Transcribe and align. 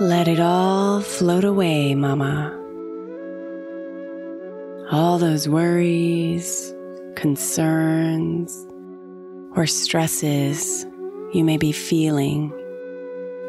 Let 0.00 0.28
it 0.28 0.38
all 0.38 1.00
float 1.00 1.42
away, 1.42 1.92
Mama. 1.96 2.54
All 4.92 5.18
those 5.18 5.48
worries, 5.48 6.72
concerns, 7.16 8.64
or 9.56 9.66
stresses 9.66 10.86
you 11.32 11.42
may 11.42 11.56
be 11.56 11.72
feeling 11.72 12.52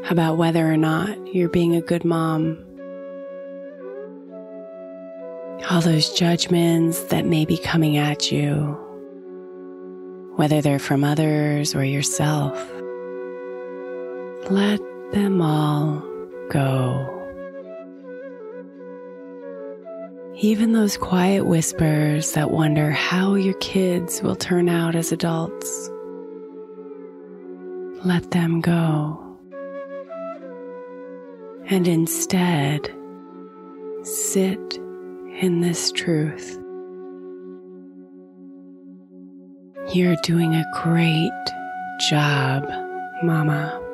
about 0.09 0.37
whether 0.37 0.65
or 0.65 0.75
not 0.75 1.35
you're 1.35 1.49
being 1.49 1.75
a 1.75 1.81
good 1.81 2.03
mom. 2.03 2.57
All 5.69 5.81
those 5.81 6.09
judgments 6.09 7.03
that 7.03 7.27
may 7.27 7.45
be 7.45 7.59
coming 7.59 7.95
at 7.95 8.31
you, 8.31 8.75
whether 10.35 10.61
they're 10.61 10.79
from 10.79 11.03
others 11.03 11.75
or 11.75 11.83
yourself. 11.83 12.57
Let 14.49 14.79
them 15.13 15.43
all 15.43 16.08
go. 16.49 17.15
Even 20.35 20.71
those 20.71 20.95
quiet 20.97 21.45
whispers 21.45 22.31
that 22.31 22.51
wonder 22.51 22.91
how 22.91 23.35
your 23.35 23.55
kids 23.55 24.21
will 24.21 24.35
turn 24.35 24.69
out 24.69 24.95
as 24.95 25.11
adults. 25.11 25.89
Let 28.05 28.31
them 28.31 28.61
go. 28.61 29.37
And 31.65 31.87
instead, 31.87 32.89
sit 34.03 34.77
in 35.41 35.59
this 35.61 35.91
truth. 35.91 36.57
You're 39.93 40.15
doing 40.23 40.55
a 40.55 40.65
great 40.81 41.31
job, 42.09 42.63
Mama. 43.23 43.88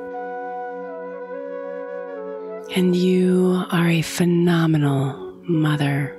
And 2.76 2.94
you 2.94 3.64
are 3.72 3.88
a 3.88 4.02
phenomenal 4.02 5.16
mother. 5.44 6.14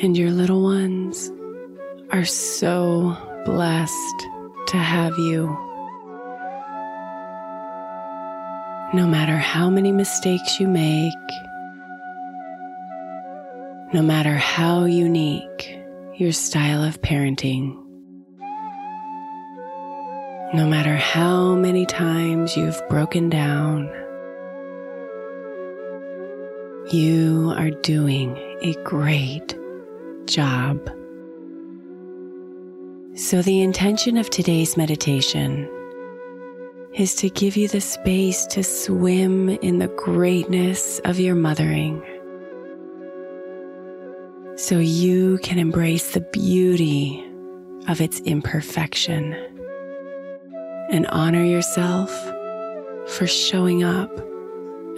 And 0.00 0.16
your 0.16 0.30
little 0.30 0.62
ones 0.62 1.32
are 2.12 2.24
so 2.24 3.16
blessed 3.44 4.26
to 4.68 4.76
have 4.76 5.18
you. 5.18 5.48
No 8.94 9.08
matter 9.08 9.36
how 9.36 9.68
many 9.68 9.90
mistakes 9.90 10.60
you 10.60 10.68
make, 10.68 11.12
no 13.92 14.00
matter 14.00 14.36
how 14.36 14.84
unique 14.84 15.76
your 16.14 16.30
style 16.30 16.84
of 16.84 17.02
parenting, 17.02 17.81
no 20.54 20.66
matter 20.66 20.96
how 20.96 21.54
many 21.54 21.86
times 21.86 22.58
you've 22.58 22.80
broken 22.90 23.30
down, 23.30 23.86
you 26.90 27.54
are 27.56 27.70
doing 27.70 28.36
a 28.60 28.74
great 28.84 29.56
job. 30.26 30.78
So, 33.14 33.40
the 33.40 33.62
intention 33.62 34.18
of 34.18 34.28
today's 34.28 34.76
meditation 34.76 35.70
is 36.94 37.14
to 37.14 37.30
give 37.30 37.56
you 37.56 37.68
the 37.68 37.80
space 37.80 38.44
to 38.46 38.62
swim 38.62 39.48
in 39.48 39.78
the 39.78 39.88
greatness 39.88 40.98
of 41.06 41.18
your 41.18 41.34
mothering 41.34 42.02
so 44.56 44.78
you 44.78 45.38
can 45.38 45.58
embrace 45.58 46.12
the 46.12 46.20
beauty 46.20 47.24
of 47.88 48.02
its 48.02 48.20
imperfection 48.20 49.34
and 50.92 51.06
honor 51.06 51.42
yourself 51.42 52.10
for 53.06 53.26
showing 53.26 53.82
up 53.82 54.10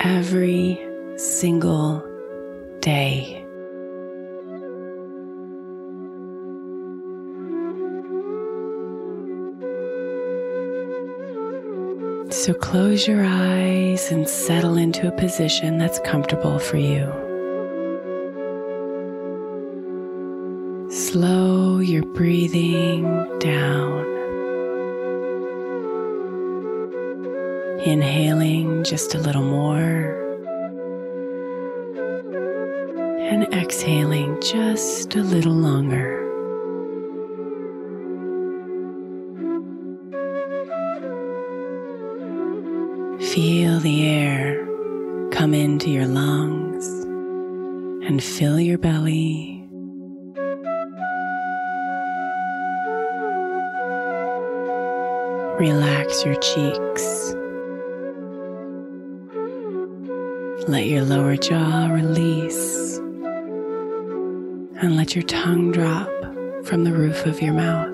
every 0.01 0.79
single 1.17 2.03
day. 2.81 3.41
So 12.31 12.53
close 12.53 13.07
your 13.07 13.25
eyes 13.25 14.11
and 14.11 14.29
settle 14.29 14.77
into 14.77 15.07
a 15.07 15.13
position 15.13 15.79
that's 15.79 16.01
comfortable 16.01 16.59
for 16.59 16.77
you. 16.77 17.07
Slow 20.91 21.79
your 21.79 22.03
breathing 22.03 23.05
down. 23.39 24.14
Inhaling 27.87 28.83
just 28.83 29.15
a 29.15 29.19
little 29.19 29.43
more. 29.43 30.17
And 33.31 33.53
exhaling 33.53 34.41
just 34.41 35.15
a 35.15 35.23
little 35.23 35.53
longer. 35.53 36.23
Feel 43.21 43.81
the 43.81 44.09
air 44.09 44.67
come 45.31 45.53
into 45.53 45.91
your 45.91 46.07
lungs 46.07 46.87
and 48.07 48.25
fill 48.25 48.59
your 48.59 48.79
belly. 48.79 49.63
Relax 55.59 56.25
your 56.25 56.37
cheeks. 56.37 57.14
Let 60.67 60.87
your 60.87 61.03
lower 61.05 61.37
jaw 61.37 61.89
release 61.93 62.97
and 64.81 64.97
let 64.97 65.15
your 65.15 65.25
tongue 65.25 65.73
drop 65.73 66.09
from 66.65 66.85
the 66.85 66.93
roof 66.93 67.27
of 67.27 67.43
your 67.43 67.53
mouth. 67.53 67.91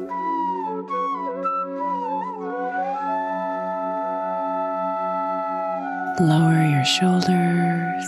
Lower 6.21 6.65
your 6.65 6.85
shoulders. 6.85 8.07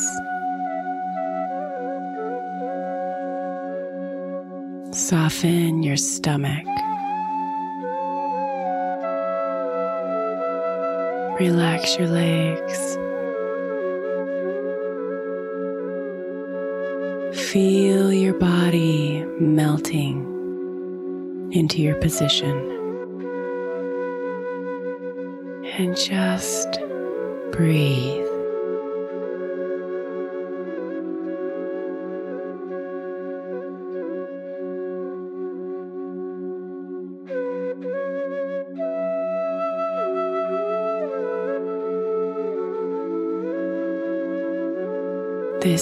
Soften 4.97 5.82
your 5.82 5.97
stomach. 5.97 6.67
Relax 11.41 11.99
your 11.99 12.06
legs. 12.06 13.02
Feel 17.53 18.11
your 18.15 18.33
body 18.33 19.23
melting 19.39 20.23
into 21.53 21.83
your 21.83 21.97
position. 21.97 22.57
And 25.77 25.95
just 25.95 26.81
breathe. 27.51 28.22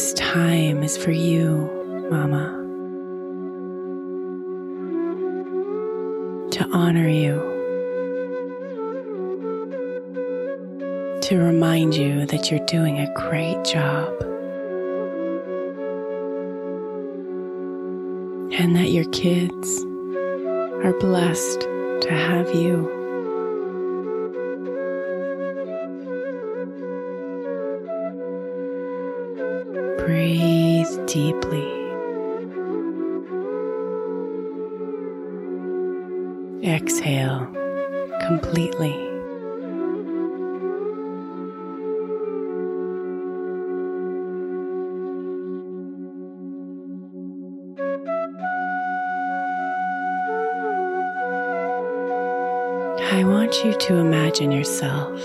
This 0.01 0.15
time 0.15 0.83
is 0.83 0.97
for 0.97 1.11
you, 1.11 2.09
Mama. 2.11 2.57
To 6.53 6.69
honor 6.73 7.07
you. 7.07 7.35
To 11.21 11.37
remind 11.37 11.97
you 11.97 12.25
that 12.25 12.51
you're 12.51 12.65
doing 12.65 12.99
a 12.99 13.13
great 13.13 13.63
job. 13.67 14.11
And 18.59 18.75
that 18.77 18.89
your 18.93 19.05
kids 19.11 19.85
are 20.83 20.99
blessed 20.99 21.61
to 21.61 22.09
have 22.11 22.55
you. 22.55 23.00
Deeply. 31.13 31.67
Exhale 36.63 37.49
completely. 38.29 38.95
I 53.03 53.25
want 53.25 53.65
you 53.65 53.75
to 53.77 53.97
imagine 53.97 54.53
yourself 54.53 55.21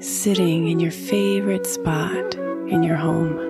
sitting 0.00 0.68
in 0.68 0.78
your 0.78 0.90
favorite 0.90 1.66
spot 1.66 2.34
in 2.68 2.82
your 2.82 2.96
home. 2.96 3.47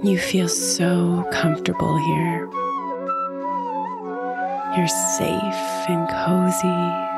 You 0.00 0.16
feel 0.16 0.48
so 0.48 1.26
comfortable 1.32 1.98
here. 1.98 2.48
You're 4.76 4.86
safe 4.86 5.88
and 5.88 6.08
cozy. 6.08 7.08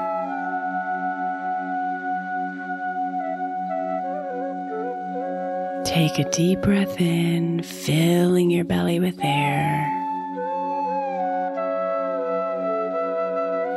Take 5.84 6.18
a 6.18 6.30
deep 6.30 6.62
breath 6.62 6.98
in, 6.98 7.62
filling 7.62 8.50
your 8.50 8.64
belly 8.64 8.98
with 8.98 9.22
air. 9.22 9.86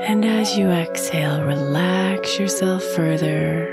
And 0.07 0.23
as 0.23 0.57
you 0.57 0.69
exhale, 0.69 1.43
relax 1.43 2.39
yourself 2.39 2.81
further 2.95 3.67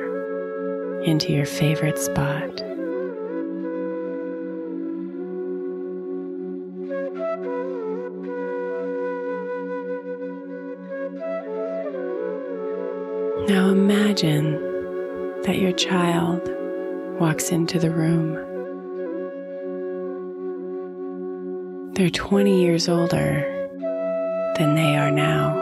into 1.05 1.33
your 1.33 1.47
favorite 1.47 2.01
spot. 2.01 2.70
Imagine 13.91 14.53
that 15.43 15.59
your 15.59 15.73
child 15.73 16.49
walks 17.19 17.51
into 17.51 17.77
the 17.77 17.91
room. 17.91 18.35
They're 21.95 22.09
20 22.09 22.63
years 22.63 22.89
older 22.89 23.43
than 24.57 24.77
they 24.77 24.97
are 24.97 25.11
now, 25.11 25.59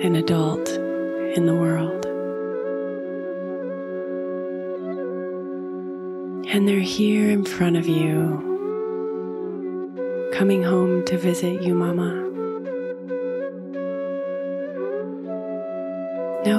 an 0.00 0.14
adult 0.14 0.68
in 0.68 1.46
the 1.46 1.56
world. 1.56 2.06
And 6.54 6.68
they're 6.68 6.78
here 6.78 7.28
in 7.28 7.44
front 7.44 7.76
of 7.76 7.88
you, 7.88 8.44
coming 10.32 10.62
home 10.62 11.04
to 11.06 11.18
visit 11.18 11.60
you, 11.60 11.74
Mama. 11.74 12.27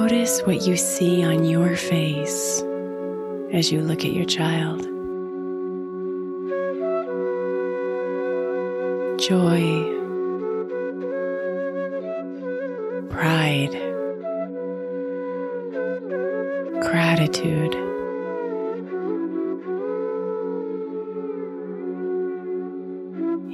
Notice 0.02 0.40
what 0.46 0.62
you 0.62 0.78
see 0.78 1.22
on 1.22 1.44
your 1.44 1.76
face 1.76 2.62
as 3.52 3.70
you 3.70 3.82
look 3.82 4.02
at 4.02 4.14
your 4.14 4.24
child. 4.24 4.80
Joy, 9.20 9.84
pride, 13.10 13.76
gratitude. 16.80 17.74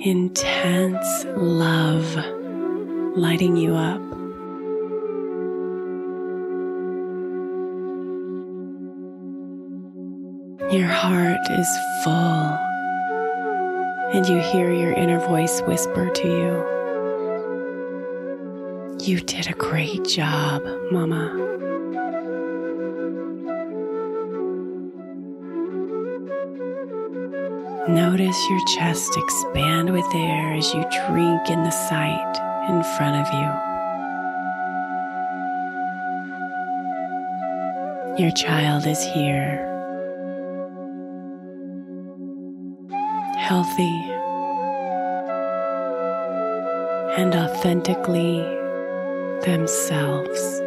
Intense 0.05 1.27
love 1.37 2.15
lighting 3.17 3.57
you 3.57 3.75
up. 3.75 4.26
Is 11.57 11.69
full, 12.05 12.59
and 14.15 14.27
you 14.29 14.39
hear 14.39 14.73
your 14.73 14.93
inner 14.93 15.19
voice 15.21 15.61
whisper 15.63 16.09
to 16.11 16.29
you 16.29 16.77
You 19.07 19.21
did 19.21 19.47
a 19.49 19.53
great 19.53 20.05
job, 20.05 20.65
Mama. 20.91 21.33
Notice 27.89 28.37
your 28.51 28.61
chest 28.77 29.13
expand 29.17 29.93
with 29.93 30.05
air 30.13 30.55
as 30.55 30.75
you 30.75 30.85
drink 31.07 31.49
in 31.51 31.63
the 31.63 31.71
sight 31.71 32.37
in 32.69 32.83
front 32.97 33.15
of 33.25 33.33
you. 38.19 38.25
Your 38.25 38.33
child 38.33 38.89
is 38.89 39.05
here. 39.05 39.66
Healthy 43.57 44.13
and 47.17 47.35
authentically 47.35 48.37
themselves. 49.47 50.66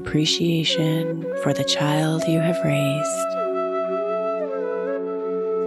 Appreciation 0.00 1.30
for 1.42 1.52
the 1.52 1.62
child 1.62 2.24
you 2.26 2.40
have 2.40 2.56
raised, 2.64 3.26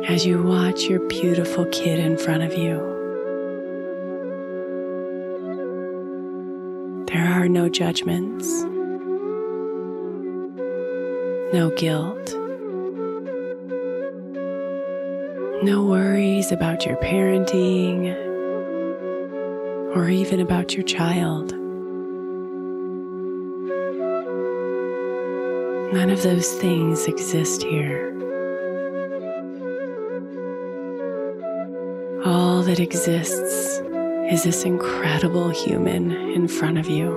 as 0.10 0.25
you 0.25 0.42
watch 0.42 0.86
your 0.86 1.00
beautiful 1.08 1.66
kid 1.66 2.00
in 2.00 2.18
front 2.18 2.42
of 2.42 2.52
you, 2.58 2.80
there 7.06 7.32
are 7.32 7.48
no 7.48 7.70
judgments, 7.70 8.48
no 11.54 11.72
guilt, 11.78 12.34
no 15.63 15.86
worries 15.86 16.52
about 16.52 16.88
your 16.88 16.98
parenting 16.98 18.16
or 19.96 20.10
even 20.10 20.40
about 20.40 20.74
your 20.74 20.84
child. 20.84 21.54
None 25.93 26.09
of 26.09 26.23
those 26.23 26.51
things 26.53 27.05
exist 27.05 27.62
here. 27.62 28.09
All 32.25 32.63
that 32.63 32.79
exists 32.79 33.79
is 34.31 34.43
this 34.43 34.63
incredible 34.63 35.50
human 35.50 36.12
in 36.12 36.47
front 36.47 36.79
of 36.79 36.89
you. 36.89 37.12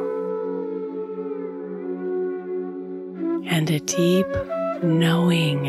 And 3.48 3.70
a 3.70 3.80
deep 3.80 4.26
knowing 4.82 5.66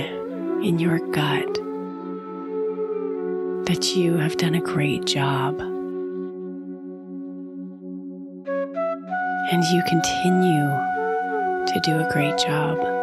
in 0.65 0.77
your 0.77 0.99
gut 1.11 1.53
that 3.67 3.95
you 3.95 4.17
have 4.17 4.35
done 4.35 4.55
a 4.55 4.61
great 4.61 5.05
job. 5.05 5.61
and 9.49 9.63
you 9.63 9.81
continue 9.83 10.67
to 11.65 11.79
do 11.85 11.97
a 11.97 12.09
great 12.11 12.37
job. 12.37 12.96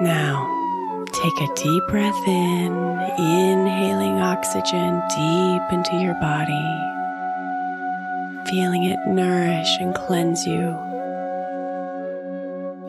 Now, 0.00 1.04
take 1.06 1.40
a 1.40 1.54
deep 1.54 1.86
breath 1.88 2.28
in, 2.28 2.72
inhaling 3.18 4.20
oxygen 4.20 5.00
deep 5.08 5.62
into 5.72 5.96
your 5.96 6.12
body, 6.20 6.68
feeling 8.50 8.84
it 8.84 8.98
nourish 9.06 9.78
and 9.80 9.94
cleanse 9.94 10.46
you 10.46 10.68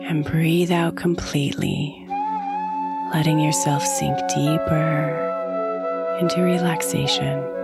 and 0.06 0.22
breathe 0.22 0.70
out 0.70 0.96
completely, 0.96 2.06
letting 3.14 3.38
yourself 3.40 3.82
sink 3.82 4.18
deeper 4.28 5.08
into 6.20 6.42
relaxation. 6.42 7.57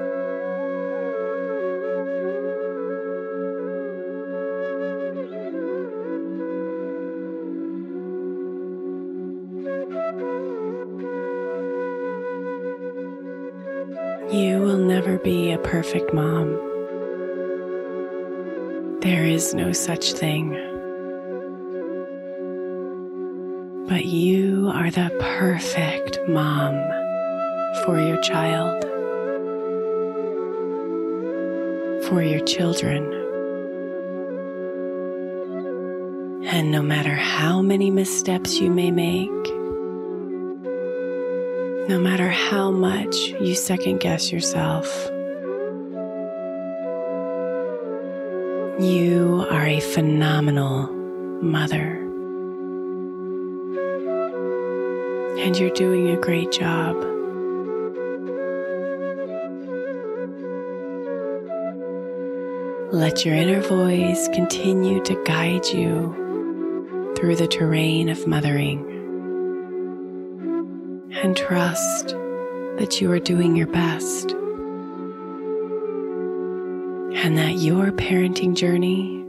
You 14.34 14.60
will 14.60 14.78
never 14.78 15.18
be 15.18 15.52
a 15.52 15.58
perfect 15.58 16.12
mom. 16.12 16.48
There 19.00 19.24
is 19.24 19.54
no 19.54 19.72
such 19.72 20.12
thing. 20.12 20.72
but 23.94 24.06
you 24.06 24.70
are 24.74 24.90
the 24.90 25.08
perfect 25.20 26.18
mom 26.26 26.74
for 27.84 28.00
your 28.00 28.20
child, 28.22 28.82
for 32.08 32.22
your 32.22 32.40
children. 32.40 33.04
And 36.46 36.72
no 36.72 36.82
matter 36.82 37.14
how 37.14 37.60
many 37.60 37.90
missteps 37.90 38.58
you 38.58 38.70
may 38.70 38.90
make, 38.90 39.43
no 41.88 41.98
matter 41.98 42.28
how 42.28 42.70
much 42.70 43.16
you 43.40 43.54
second 43.54 43.98
guess 43.98 44.32
yourself, 44.32 44.86
you 48.80 49.46
are 49.50 49.66
a 49.66 49.80
phenomenal 49.80 50.88
mother. 51.42 52.04
and 55.44 55.58
you're 55.58 55.70
doing 55.70 56.08
a 56.08 56.16
great 56.16 56.50
job. 56.50 56.96
Let 62.92 63.26
your 63.26 63.34
inner 63.34 63.60
voice 63.60 64.26
continue 64.28 65.02
to 65.04 65.22
guide 65.24 65.66
you 65.66 67.14
through 67.16 67.36
the 67.36 67.46
terrain 67.46 68.08
of 68.08 68.26
mothering. 68.26 68.93
And 71.24 71.34
trust 71.34 72.08
that 72.76 73.00
you 73.00 73.10
are 73.10 73.18
doing 73.18 73.56
your 73.56 73.66
best. 73.66 74.32
And 77.22 77.38
that 77.38 77.54
your 77.56 77.92
parenting 77.92 78.54
journey 78.54 79.24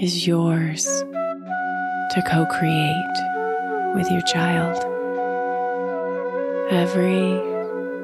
is 0.00 0.28
yours 0.28 0.84
to 0.84 2.22
co 2.24 2.46
create 2.46 3.16
with 3.96 4.08
your 4.12 4.22
child 4.22 4.78
every 6.70 7.42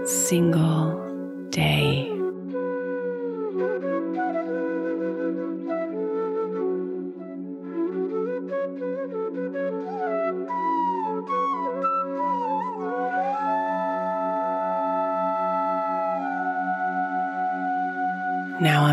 single 0.05 1.49
day. 1.51 2.16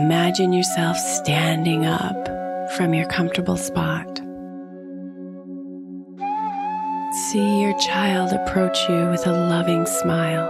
Imagine 0.03 0.51
yourself 0.51 0.97
standing 0.97 1.85
up 1.85 2.27
from 2.75 2.93
your 2.93 3.07
comfortable 3.07 3.55
spot. 3.55 4.13
see 7.33 7.61
your 7.61 7.77
child 7.79 8.31
approach 8.31 8.77
you 8.89 9.07
with 9.09 9.25
a 9.25 9.31
loving 9.31 9.85
smile. 9.85 10.47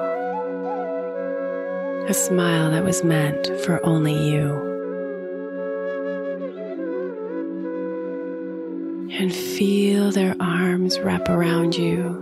A 2.09 2.13
smile 2.13 2.71
that 2.71 2.83
was 2.83 3.03
meant 3.03 3.47
for 3.63 3.79
only 3.85 4.13
you. 4.31 4.45
And 9.19 9.33
feel 9.33 10.11
their 10.11 10.35
arms 10.39 10.99
wrap 10.99 11.29
around 11.29 11.75
you 11.75 12.19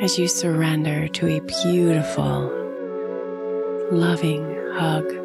as 0.00 0.18
you 0.18 0.26
surrender 0.26 1.06
to 1.08 1.28
a 1.28 1.40
beautiful, 1.40 2.50
loving 3.92 4.44
hug. 4.72 5.23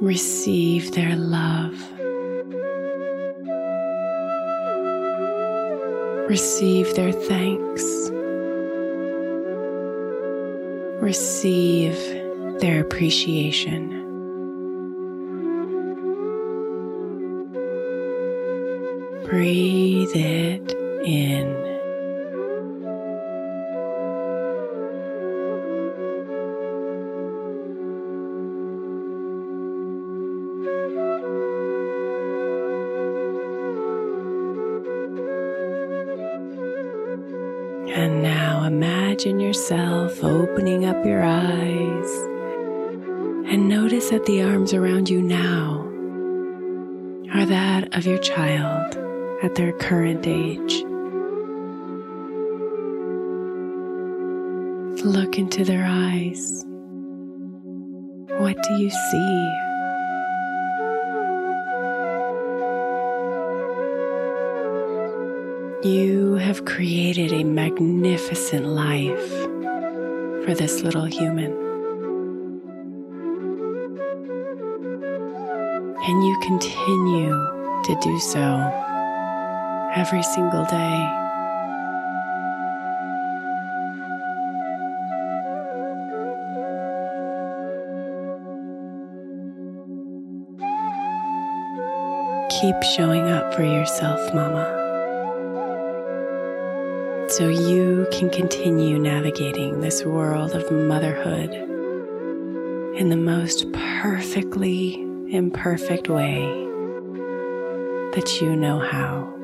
Receive 0.00 0.92
their 0.92 1.16
love. 1.16 1.74
Receive 6.28 6.94
their 6.94 7.10
thanks. 7.10 7.82
Receive 11.02 11.96
their 12.60 12.82
appreciation. 12.82 13.90
Breathe 19.24 20.14
it 20.14 20.72
in. 21.04 21.57
And 37.90 38.22
now 38.22 38.64
imagine 38.64 39.40
yourself 39.40 40.22
opening 40.22 40.84
up 40.84 41.04
your 41.04 41.22
eyes 41.24 42.10
and 43.50 43.68
notice 43.68 44.10
that 44.10 44.26
the 44.26 44.42
arms 44.42 44.74
around 44.74 45.08
you 45.08 45.22
now 45.22 45.80
are 47.32 47.46
that 47.46 47.96
of 47.96 48.06
your 48.06 48.18
child 48.18 48.96
at 49.42 49.54
their 49.54 49.72
current 49.72 50.26
age. 50.26 50.84
Look 55.04 55.38
into 55.38 55.64
their 55.64 55.86
eyes. 55.86 56.64
What 58.38 58.56
do 58.62 58.74
you 58.74 58.90
see? 58.90 59.67
You 65.84 66.34
have 66.34 66.64
created 66.64 67.32
a 67.32 67.44
magnificent 67.44 68.66
life 68.66 69.30
for 70.44 70.52
this 70.52 70.82
little 70.82 71.04
human. 71.04 71.52
And 76.02 76.26
you 76.26 76.40
continue 76.42 77.30
to 77.84 78.00
do 78.02 78.18
so 78.18 78.42
every 79.94 80.24
single 80.24 80.64
day. 80.64 81.14
Keep 92.60 92.82
showing 92.96 93.28
up 93.28 93.54
for 93.54 93.62
yourself, 93.62 94.34
Mama 94.34 94.77
so 97.38 97.46
you 97.46 98.04
can 98.10 98.28
continue 98.28 98.98
navigating 98.98 99.80
this 99.80 100.04
world 100.04 100.56
of 100.56 100.72
motherhood 100.72 101.54
in 102.98 103.10
the 103.10 103.16
most 103.16 103.72
perfectly 103.72 104.94
imperfect 105.30 106.08
way 106.08 106.40
that 108.12 108.38
you 108.40 108.56
know 108.56 108.80
how. 108.80 109.37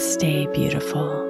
Namaste, 0.00 0.50
beautiful. 0.54 1.29